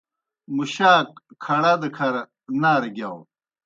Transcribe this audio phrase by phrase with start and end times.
[0.55, 1.09] مُشاک
[1.43, 2.15] کھڑہ دہ کھر
[2.61, 3.19] نارہ گِیاؤ۔